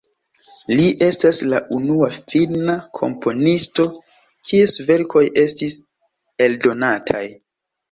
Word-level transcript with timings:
Li 0.77 0.85
estas 1.07 1.41
la 1.51 1.59
unua 1.75 2.07
finna 2.21 2.75
komponisto, 3.01 3.87
kies 4.49 4.75
verkoj 4.89 5.25
estis 5.45 5.79
eldonataj. 6.49 7.25